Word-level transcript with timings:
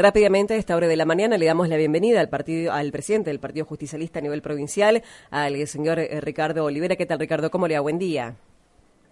Rápidamente, 0.00 0.54
a 0.54 0.56
esta 0.56 0.76
hora 0.76 0.88
de 0.88 0.96
la 0.96 1.04
mañana, 1.04 1.36
le 1.36 1.44
damos 1.44 1.68
la 1.68 1.76
bienvenida 1.76 2.20
al 2.20 2.30
partido, 2.30 2.72
al 2.72 2.90
presidente 2.90 3.28
del 3.28 3.38
Partido 3.38 3.66
Justicialista 3.66 4.18
a 4.18 4.22
nivel 4.22 4.40
provincial, 4.40 5.02
al 5.30 5.54
señor 5.66 5.98
eh, 5.98 6.22
Ricardo 6.22 6.64
Olivera. 6.64 6.96
¿Qué 6.96 7.04
tal, 7.04 7.18
Ricardo? 7.18 7.50
¿Cómo 7.50 7.68
le 7.68 7.74
va? 7.74 7.82
Buen 7.82 7.98
día. 7.98 8.34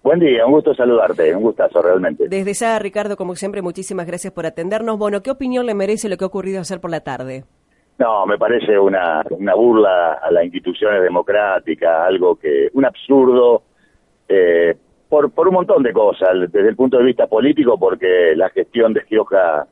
Buen 0.03 0.19
día, 0.19 0.47
un 0.47 0.53
gusto 0.53 0.73
saludarte, 0.75 1.37
un 1.37 1.43
gustazo 1.43 1.83
realmente. 1.83 2.27
Desde 2.31 2.55
ya, 2.55 2.79
Ricardo, 2.79 3.19
como 3.19 3.35
siempre, 3.35 3.61
muchísimas 3.61 4.07
gracias 4.07 4.33
por 4.33 4.47
atendernos. 4.47 4.97
Bueno, 4.97 5.21
¿qué 5.23 5.31
opinión 5.31 5.67
le 5.67 5.75
merece 5.75 6.09
lo 6.09 6.17
que 6.17 6.25
ha 6.25 6.29
ocurrido 6.29 6.61
ayer 6.61 6.81
por 6.81 6.91
la 6.91 7.01
tarde? 7.01 7.45
No, 7.99 8.25
me 8.25 8.39
parece 8.39 8.79
una, 8.79 9.23
una 9.29 9.55
burla 9.55 10.15
a 10.15 10.31
las 10.31 10.43
instituciones 10.43 11.03
democráticas, 11.03 12.07
algo 12.07 12.37
que, 12.37 12.71
un 12.73 12.87
absurdo, 12.87 13.63
eh, 14.27 14.75
por, 15.11 15.33
por 15.33 15.49
un 15.49 15.55
montón 15.55 15.83
de 15.83 15.93
cosas, 15.93 16.31
desde 16.51 16.71
el 16.71 16.77
punto 16.77 16.97
de 16.97 17.05
vista 17.05 17.27
político, 17.27 17.79
porque 17.79 18.33
la 18.35 18.49
gestión 18.49 18.95
de 18.95 19.03
Gioja 19.03 19.67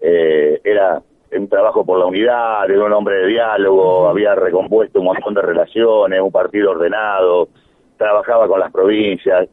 eh, 0.00 0.60
era 0.64 1.00
un 1.32 1.48
trabajo 1.48 1.84
por 1.84 1.98
la 1.98 2.06
unidad, 2.06 2.70
era 2.70 2.84
un 2.84 2.92
hombre 2.92 3.16
de 3.16 3.26
diálogo, 3.28 4.08
había 4.08 4.34
recompuesto 4.34 5.00
un 5.00 5.06
montón 5.06 5.34
de 5.34 5.42
relaciones, 5.42 6.20
un 6.20 6.32
partido 6.32 6.70
ordenado, 6.70 7.48
trabajaba 7.96 8.46
con 8.48 8.60
las 8.60 8.72
provincias. 8.72 9.48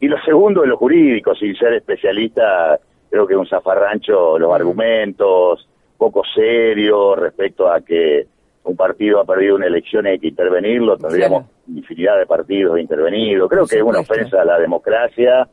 Y 0.00 0.08
lo 0.08 0.20
segundo, 0.24 0.64
en 0.64 0.70
lo 0.70 0.76
jurídico, 0.76 1.34
sin 1.34 1.54
ser 1.56 1.74
especialista, 1.74 2.78
creo 3.08 3.26
que 3.26 3.36
un 3.36 3.46
zafarrancho, 3.46 4.38
los 4.38 4.52
argumentos, 4.52 5.68
poco 5.96 6.22
serio 6.34 7.14
respecto 7.14 7.70
a 7.70 7.80
que 7.80 8.26
un 8.64 8.76
partido 8.76 9.20
ha 9.20 9.24
perdido 9.24 9.56
una 9.56 9.66
elección 9.66 10.06
y 10.06 10.10
hay 10.10 10.18
que 10.18 10.28
intervenirlo, 10.28 10.96
tendríamos 10.96 11.44
infinidad 11.68 12.18
de 12.18 12.26
partidos 12.26 12.78
intervenidos. 12.78 13.48
Creo 13.48 13.66
que 13.66 13.76
es 13.76 13.82
una 13.82 14.00
ofensa 14.00 14.42
a 14.42 14.44
la 14.44 14.58
democracia 14.58 15.48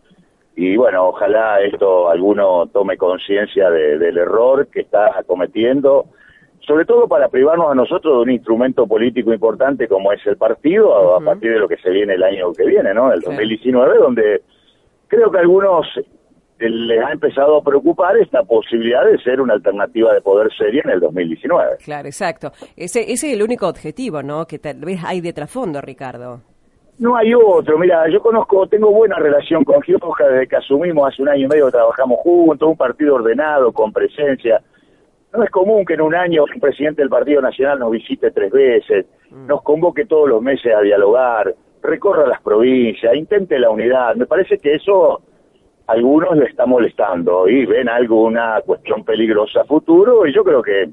y 0.55 0.75
bueno, 0.75 1.07
ojalá 1.07 1.61
esto 1.61 2.09
alguno 2.09 2.67
tome 2.67 2.97
conciencia 2.97 3.69
del 3.69 4.17
error 4.17 4.67
que 4.67 4.81
está 4.81 5.23
cometiendo, 5.25 6.07
sobre 6.59 6.85
todo 6.85 7.07
para 7.07 7.29
privarnos 7.29 7.71
a 7.71 7.75
nosotros 7.75 8.17
de 8.17 8.21
un 8.23 8.31
instrumento 8.31 8.85
político 8.85 9.33
importante 9.33 9.87
como 9.87 10.11
es 10.11 10.25
el 10.27 10.37
partido, 10.37 11.15
a 11.15 11.21
partir 11.21 11.53
de 11.53 11.59
lo 11.59 11.67
que 11.67 11.77
se 11.77 11.89
viene 11.89 12.15
el 12.15 12.23
año 12.23 12.51
que 12.53 12.65
viene, 12.65 12.93
¿no? 12.93 13.11
El 13.13 13.21
2019, 13.21 13.97
donde 13.99 14.41
creo 15.07 15.31
que 15.31 15.39
algunos 15.39 15.87
les 16.59 17.03
ha 17.03 17.11
empezado 17.11 17.57
a 17.57 17.63
preocupar 17.63 18.17
esta 18.17 18.43
posibilidad 18.43 19.05
de 19.05 19.17
ser 19.19 19.39
una 19.39 19.53
alternativa 19.53 20.13
de 20.13 20.21
poder 20.21 20.51
seria 20.57 20.81
en 20.83 20.91
el 20.91 20.99
2019. 20.99 21.77
Claro, 21.83 22.07
exacto. 22.07 22.51
Ese, 22.75 23.11
ese 23.11 23.27
es 23.27 23.33
el 23.33 23.41
único 23.41 23.67
objetivo, 23.67 24.21
¿no? 24.21 24.45
Que 24.45 24.59
tal 24.59 24.81
vez 24.81 24.99
hay 25.05 25.21
de 25.21 25.31
trasfondo, 25.31 25.79
Ricardo. 25.79 26.41
No 26.99 27.15
hay 27.15 27.33
otro. 27.33 27.77
Mira, 27.77 28.09
yo 28.09 28.21
conozco, 28.21 28.67
tengo 28.67 28.91
buena 28.91 29.15
relación 29.15 29.63
con 29.63 29.81
Gioja 29.81 30.27
desde 30.27 30.47
que 30.47 30.57
asumimos 30.57 31.07
hace 31.07 31.21
un 31.21 31.29
año 31.29 31.45
y 31.45 31.47
medio 31.47 31.67
que 31.67 31.71
trabajamos 31.71 32.19
juntos, 32.19 32.67
un 32.67 32.75
partido 32.75 33.15
ordenado, 33.15 33.71
con 33.71 33.93
presencia. 33.93 34.61
No 35.33 35.41
es 35.41 35.49
común 35.49 35.85
que 35.85 35.93
en 35.93 36.01
un 36.01 36.13
año 36.13 36.43
un 36.43 36.59
presidente 36.59 37.01
del 37.01 37.09
Partido 37.09 37.41
Nacional 37.41 37.79
nos 37.79 37.91
visite 37.91 38.31
tres 38.31 38.51
veces, 38.51 39.05
mm. 39.31 39.47
nos 39.47 39.61
convoque 39.61 40.05
todos 40.05 40.27
los 40.27 40.41
meses 40.41 40.73
a 40.75 40.81
dialogar, 40.81 41.55
recorra 41.81 42.27
las 42.27 42.41
provincias, 42.41 43.15
intente 43.15 43.57
la 43.57 43.69
unidad. 43.69 44.15
Me 44.15 44.25
parece 44.25 44.57
que 44.57 44.73
eso 44.73 45.21
algunos 45.87 46.35
le 46.35 46.45
está 46.45 46.65
molestando 46.65 47.47
y 47.47 47.65
ven 47.65 47.87
alguna 47.87 48.61
cuestión 48.65 49.05
peligrosa 49.05 49.61
a 49.61 49.65
futuro 49.65 50.27
y 50.27 50.33
yo 50.33 50.43
creo 50.43 50.61
que 50.61 50.89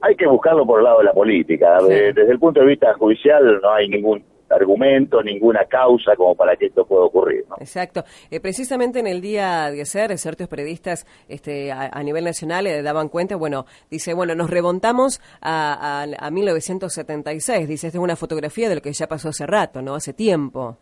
hay 0.00 0.14
que 0.14 0.28
buscarlo 0.28 0.64
por 0.64 0.78
el 0.78 0.84
lado 0.84 0.98
de 0.98 1.04
la 1.04 1.12
política. 1.12 1.82
Desde 1.82 2.30
el 2.30 2.38
punto 2.38 2.60
de 2.60 2.66
vista 2.66 2.94
judicial 2.94 3.60
no 3.60 3.70
hay 3.72 3.88
ningún 3.88 4.22
argumento, 4.50 5.22
ninguna 5.22 5.64
causa 5.64 6.16
como 6.16 6.34
para 6.34 6.56
que 6.56 6.66
esto 6.66 6.86
pueda 6.86 7.04
ocurrir. 7.04 7.44
Exacto. 7.58 8.04
Eh, 8.30 8.40
precisamente 8.40 9.00
en 9.00 9.06
el 9.06 9.20
día 9.20 9.70
de 9.70 9.80
ayer, 9.80 10.18
ciertos 10.18 10.48
periodistas 10.48 11.06
este, 11.28 11.72
a, 11.72 12.02
nivel 12.02 12.24
nacional 12.24 12.64
le 12.64 12.82
daban 12.82 13.08
cuenta, 13.08 13.36
bueno, 13.36 13.66
dice, 13.90 14.14
bueno, 14.14 14.34
nos 14.34 14.50
remontamos 14.50 15.20
a, 15.40 16.02
a, 16.02 16.26
a 16.26 16.30
1976, 16.30 17.68
dice, 17.68 17.86
esta 17.88 17.98
es 17.98 18.02
una 18.02 18.16
fotografía 18.16 18.68
de 18.68 18.76
lo 18.76 18.80
que 18.80 18.92
ya 18.92 19.06
pasó 19.06 19.28
hace 19.30 19.46
rato, 19.46 19.82
¿no? 19.82 19.94
Hace 19.94 20.12
tiempo. 20.12 20.78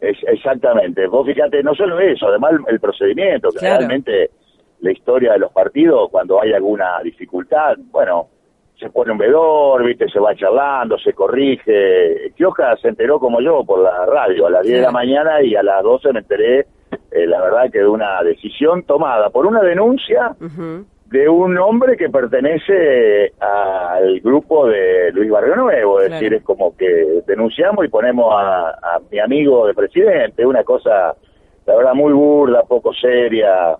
Es, 0.00 0.16
exactamente. 0.26 1.06
Vos 1.06 1.26
fíjate, 1.26 1.62
no 1.62 1.74
solo 1.74 1.98
eso, 2.00 2.26
además 2.28 2.52
el, 2.68 2.80
procedimiento, 2.80 3.48
que 3.50 3.60
realmente 3.60 4.30
la 4.80 4.92
historia 4.92 5.32
de 5.32 5.38
los 5.38 5.52
partidos, 5.52 6.10
cuando 6.10 6.40
hay 6.40 6.52
alguna 6.52 7.00
dificultad, 7.02 7.76
bueno, 7.90 8.28
se 8.78 8.90
pone 8.90 9.12
un 9.12 9.18
vedor, 9.18 9.84
viste, 9.84 10.08
se 10.08 10.20
va 10.20 10.34
charlando, 10.34 10.98
se 10.98 11.12
corrige. 11.12 12.32
Kioja 12.34 12.76
se 12.76 12.88
enteró 12.88 13.18
como 13.18 13.40
yo 13.40 13.64
por 13.64 13.80
la 13.80 14.04
radio 14.04 14.46
a 14.46 14.50
las 14.50 14.62
10 14.62 14.78
de 14.78 14.82
la 14.82 14.90
mañana 14.90 15.42
y 15.42 15.54
a 15.54 15.62
las 15.62 15.82
12 15.82 16.12
me 16.12 16.20
enteré, 16.20 16.66
eh, 17.10 17.26
la 17.26 17.40
verdad, 17.40 17.70
que 17.70 17.78
de 17.78 17.88
una 17.88 18.22
decisión 18.22 18.82
tomada 18.82 19.30
por 19.30 19.46
una 19.46 19.62
denuncia 19.62 20.36
de 21.06 21.28
un 21.28 21.56
hombre 21.58 21.96
que 21.96 22.10
pertenece 22.10 23.32
al 23.40 24.20
grupo 24.20 24.66
de 24.66 25.12
Luis 25.12 25.30
Barrio 25.30 25.56
Nuevo, 25.56 26.00
es 26.00 26.10
decir, 26.10 26.34
es 26.34 26.42
como 26.42 26.76
que 26.76 27.22
denunciamos 27.26 27.84
y 27.84 27.88
ponemos 27.88 28.34
a, 28.36 28.98
mi 29.10 29.20
amigo 29.20 29.66
de 29.66 29.74
presidente, 29.74 30.44
una 30.44 30.64
cosa, 30.64 31.14
la 31.64 31.76
verdad, 31.76 31.94
muy 31.94 32.12
burda, 32.12 32.62
poco 32.64 32.92
seria. 32.92 33.76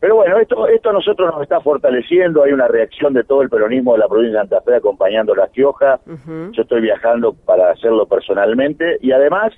Pero 0.00 0.16
bueno, 0.16 0.38
esto, 0.38 0.68
esto 0.68 0.90
a 0.90 0.92
nosotros 0.92 1.32
nos 1.32 1.42
está 1.42 1.60
fortaleciendo, 1.60 2.44
hay 2.44 2.52
una 2.52 2.68
reacción 2.68 3.14
de 3.14 3.24
todo 3.24 3.42
el 3.42 3.50
peronismo 3.50 3.94
de 3.94 3.98
la 3.98 4.08
provincia 4.08 4.42
de 4.42 4.48
Santa 4.48 4.60
Fe 4.62 4.76
acompañando 4.76 5.32
a 5.32 5.36
la 5.36 5.48
Quioja, 5.48 5.98
yo 6.06 6.62
estoy 6.62 6.80
viajando 6.80 7.32
para 7.32 7.70
hacerlo 7.72 8.06
personalmente 8.06 8.98
y 9.00 9.10
además 9.10 9.52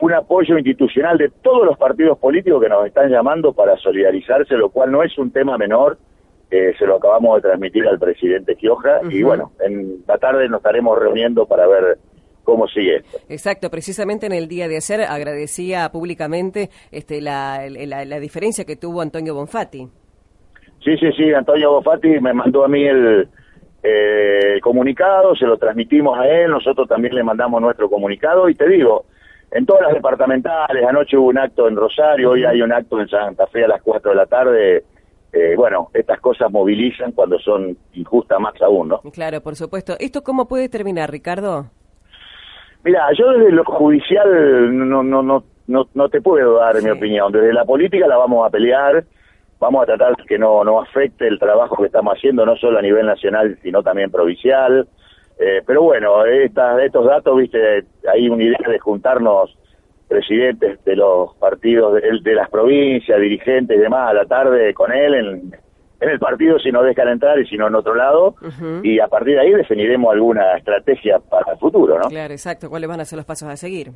un 0.00 0.12
apoyo 0.12 0.58
institucional 0.58 1.16
de 1.16 1.30
todos 1.42 1.64
los 1.64 1.78
partidos 1.78 2.18
políticos 2.18 2.60
que 2.60 2.68
nos 2.68 2.86
están 2.86 3.10
llamando 3.10 3.52
para 3.52 3.76
solidarizarse, 3.76 4.56
lo 4.56 4.70
cual 4.70 4.90
no 4.90 5.02
es 5.02 5.16
un 5.16 5.30
tema 5.30 5.56
menor, 5.56 5.98
se 6.50 6.86
lo 6.86 6.96
acabamos 6.96 7.36
de 7.36 7.42
transmitir 7.42 7.86
al 7.86 7.98
presidente 7.98 8.56
Quioja 8.56 9.00
y 9.10 9.22
bueno, 9.22 9.52
en 9.60 10.02
la 10.08 10.18
tarde 10.18 10.48
nos 10.48 10.58
estaremos 10.58 10.98
reuniendo 10.98 11.46
para 11.46 11.66
ver 11.66 11.98
cómo 12.58 12.68
sigue 12.68 12.96
esto. 12.96 13.18
Exacto, 13.28 13.70
precisamente 13.70 14.26
en 14.26 14.32
el 14.32 14.48
día 14.48 14.68
de 14.68 14.76
ayer 14.76 15.02
agradecía 15.02 15.88
públicamente 15.90 16.70
este, 16.90 17.20
la, 17.20 17.68
la, 17.68 18.20
diferencia 18.20 18.64
que 18.64 18.76
tuvo 18.76 19.00
Antonio 19.00 19.34
Bonfatti. 19.34 19.86
Sí, 20.82 20.96
sí, 20.98 21.06
sí, 21.16 21.32
Antonio 21.32 21.72
Bonfatti 21.72 22.08
me 22.20 22.32
mandó 22.32 22.64
a 22.64 22.68
mí 22.68 22.84
el, 22.84 23.28
eh, 23.82 24.58
comunicado, 24.60 25.36
se 25.36 25.46
lo 25.46 25.56
transmitimos 25.56 26.18
a 26.18 26.26
él, 26.26 26.50
nosotros 26.50 26.88
también 26.88 27.14
le 27.14 27.22
mandamos 27.22 27.60
nuestro 27.60 27.88
comunicado 27.88 28.48
y 28.48 28.54
te 28.54 28.68
digo, 28.68 29.04
en 29.52 29.64
todas 29.64 29.82
las 29.82 29.94
departamentales, 29.94 30.84
anoche 30.84 31.16
hubo 31.16 31.28
un 31.28 31.38
acto 31.38 31.68
en 31.68 31.76
Rosario, 31.76 32.30
hoy 32.30 32.44
hay 32.44 32.60
un 32.60 32.72
acto 32.72 33.00
en 33.00 33.08
Santa 33.08 33.46
Fe 33.46 33.64
a 33.64 33.68
las 33.68 33.82
4 33.82 34.10
de 34.10 34.16
la 34.16 34.26
tarde, 34.26 34.84
eh, 35.32 35.54
bueno, 35.56 35.90
estas 35.94 36.20
cosas 36.20 36.50
movilizan 36.50 37.12
cuando 37.12 37.38
son 37.38 37.76
injustas 37.92 38.40
más 38.40 38.60
aún, 38.62 38.88
¿no? 38.88 39.00
Claro, 39.12 39.42
por 39.42 39.56
supuesto. 39.56 39.94
¿Esto 40.00 40.22
cómo 40.22 40.48
puede 40.48 40.68
terminar, 40.68 41.10
Ricardo? 41.10 41.70
Mira, 42.88 43.12
yo 43.12 43.28
desde 43.32 43.52
lo 43.52 43.64
judicial 43.64 44.74
no, 44.74 45.02
no, 45.02 45.22
no, 45.22 45.44
no, 45.66 45.88
no 45.92 46.08
te 46.08 46.22
puedo 46.22 46.54
dar 46.54 46.82
mi 46.82 46.88
opinión. 46.88 47.30
Desde 47.30 47.52
la 47.52 47.66
política 47.66 48.06
la 48.06 48.16
vamos 48.16 48.46
a 48.46 48.50
pelear, 48.50 49.04
vamos 49.60 49.82
a 49.82 49.84
tratar 49.84 50.16
que 50.26 50.38
no, 50.38 50.64
no 50.64 50.80
afecte 50.80 51.28
el 51.28 51.38
trabajo 51.38 51.76
que 51.76 51.88
estamos 51.88 52.14
haciendo, 52.16 52.46
no 52.46 52.56
solo 52.56 52.78
a 52.78 52.82
nivel 52.82 53.04
nacional, 53.04 53.58
sino 53.62 53.82
también 53.82 54.10
provincial. 54.10 54.88
Eh, 55.38 55.60
pero 55.66 55.82
bueno, 55.82 56.24
estas, 56.24 56.80
estos 56.80 57.04
datos, 57.04 57.36
viste, 57.36 57.84
hay 58.10 58.26
una 58.30 58.44
idea 58.44 58.66
de 58.66 58.78
juntarnos 58.78 59.54
presidentes 60.08 60.82
de 60.82 60.96
los 60.96 61.34
partidos 61.34 61.92
de, 61.92 62.34
las 62.34 62.48
provincias, 62.48 63.20
dirigentes 63.20 63.76
y 63.76 63.80
demás 63.80 64.12
a 64.12 64.14
la 64.14 64.24
tarde 64.24 64.72
con 64.72 64.92
él 64.92 65.12
en, 65.12 65.52
el 66.00 66.18
partido 66.18 66.58
si 66.58 66.70
no 66.70 66.82
dejan 66.82 67.08
entrar 67.08 67.38
y 67.40 67.46
si 67.46 67.56
no 67.56 67.66
en 67.66 67.74
otro 67.74 67.94
lado 67.94 68.36
y 68.82 69.00
a 69.00 69.08
partir 69.08 69.34
de 69.34 69.40
ahí 69.40 69.52
definiremos 69.52 70.12
alguna 70.12 70.56
estrategia 70.56 71.18
para 71.18 71.52
el 71.52 71.58
futuro, 71.58 71.98
¿no? 71.98 72.08
Claro, 72.08 72.32
exacto. 72.32 72.70
¿Cuáles 72.70 72.88
van 72.88 73.00
a 73.00 73.04
ser 73.04 73.16
los 73.16 73.26
pasos 73.26 73.48
a 73.48 73.56
seguir? 73.56 73.92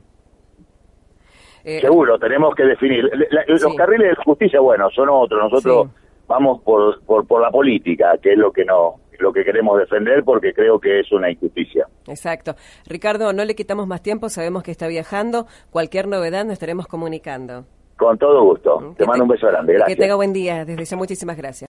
Eh, 1.64 1.80
Seguro, 1.80 2.18
tenemos 2.18 2.54
que 2.54 2.64
definir. 2.64 3.08
los 3.46 3.74
carriles 3.76 4.16
de 4.16 4.24
justicia, 4.24 4.60
bueno, 4.60 4.90
son 4.90 5.08
otros. 5.10 5.40
Nosotros 5.40 5.90
vamos 6.26 6.60
por, 6.62 7.00
por, 7.04 7.26
por 7.26 7.40
la 7.40 7.50
política, 7.50 8.16
que 8.20 8.32
es 8.32 8.38
lo 8.38 8.52
que 8.52 8.64
no 8.64 8.96
lo 9.18 9.32
que 9.32 9.44
queremos 9.44 9.78
defender 9.78 10.24
porque 10.24 10.52
creo 10.52 10.80
que 10.80 10.98
es 10.98 11.12
una 11.12 11.30
injusticia. 11.30 11.86
Exacto. 12.08 12.56
Ricardo, 12.86 13.32
no 13.32 13.44
le 13.44 13.54
quitamos 13.54 13.86
más 13.86 14.02
tiempo, 14.02 14.28
sabemos 14.28 14.64
que 14.64 14.72
está 14.72 14.88
viajando. 14.88 15.46
Cualquier 15.70 16.08
novedad 16.08 16.44
nos 16.44 16.54
estaremos 16.54 16.88
comunicando. 16.88 17.64
Con 17.96 18.18
todo 18.18 18.42
gusto. 18.42 18.94
Te 18.98 19.06
mando 19.06 19.22
un 19.22 19.30
beso 19.30 19.46
grande. 19.46 19.74
Gracias. 19.74 19.96
Que 19.96 20.02
tenga 20.02 20.16
buen 20.16 20.32
día. 20.32 20.64
Desde 20.64 20.84
ya 20.84 20.96
muchísimas 20.96 21.36
gracias. 21.36 21.60